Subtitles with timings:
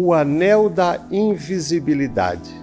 [0.00, 2.54] O Anel da Invisibilidade.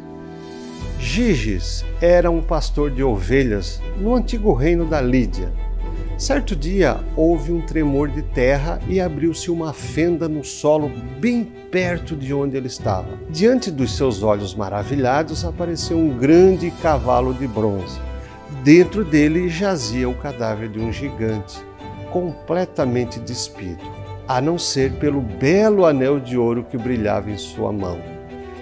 [0.98, 5.52] Giges era um pastor de ovelhas no antigo reino da Lídia.
[6.18, 12.16] Certo dia houve um tremor de terra e abriu-se uma fenda no solo bem perto
[12.16, 13.20] de onde ele estava.
[13.30, 18.00] Diante dos seus olhos maravilhados apareceu um grande cavalo de bronze.
[18.64, 21.60] Dentro dele jazia o cadáver de um gigante,
[22.14, 23.84] completamente despido,
[24.28, 28.00] a não ser pelo belo anel de ouro que brilhava em sua mão.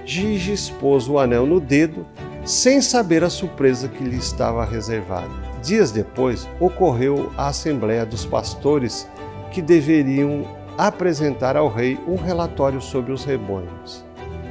[0.05, 2.05] Giges pôs o anel no dedo,
[2.43, 5.29] sem saber a surpresa que lhe estava reservada.
[5.61, 9.07] Dias depois, ocorreu a Assembleia dos Pastores
[9.51, 10.45] que deveriam
[10.77, 14.03] apresentar ao rei um relatório sobre os rebanhos.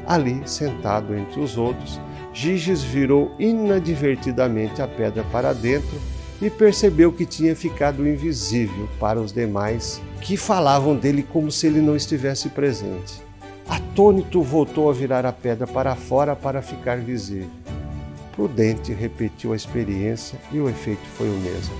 [0.06, 2.00] Ali, sentado entre os outros,
[2.32, 6.00] Giges virou inadvertidamente a pedra para dentro
[6.42, 11.80] e percebeu que tinha ficado invisível para os demais, que falavam dele como se ele
[11.80, 13.22] não estivesse presente.
[13.68, 17.48] Atônito, voltou a virar a pedra para fora para ficar visível.
[18.34, 21.74] Prudente repetiu a experiência e o efeito foi o mesmo.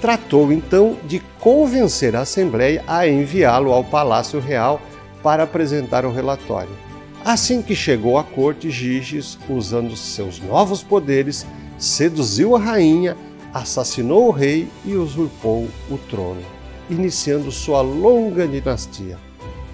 [0.00, 4.80] Tratou então de convencer a Assembleia a enviá-lo ao Palácio Real
[5.22, 6.72] para apresentar o relatório.
[7.24, 11.44] Assim que chegou à corte, Giges, usando seus novos poderes,
[11.76, 13.16] seduziu a rainha,
[13.56, 16.42] assassinou o rei e usurpou o trono,
[16.90, 19.18] iniciando sua longa dinastia.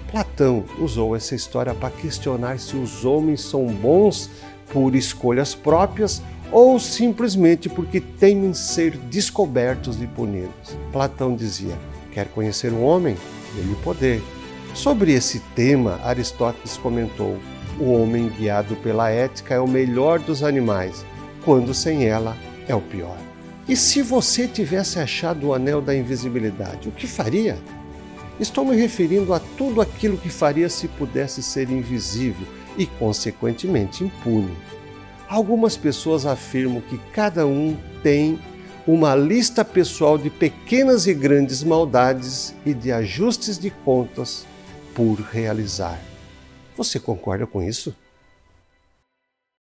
[0.09, 4.29] Platão usou essa história para questionar se os homens são bons
[4.71, 10.77] por escolhas próprias ou simplesmente porque temem ser descobertos e punidos.
[10.91, 11.77] Platão dizia:
[12.11, 13.17] quer conhecer um homem?
[13.55, 14.21] Dê-lhe poder.
[14.75, 17.37] Sobre esse tema, Aristóteles comentou:
[17.79, 21.03] o homem guiado pela ética é o melhor dos animais,
[21.43, 23.32] quando sem ela é o pior.
[23.67, 27.57] E se você tivesse achado o anel da invisibilidade, o que faria?
[28.39, 32.45] Estou me referindo a tudo aquilo que faria se pudesse ser invisível
[32.77, 34.53] e, consequentemente, impune.
[35.29, 38.37] Algumas pessoas afirmam que cada um tem
[38.85, 44.45] uma lista pessoal de pequenas e grandes maldades e de ajustes de contas
[44.93, 45.99] por realizar.
[46.75, 47.95] Você concorda com isso?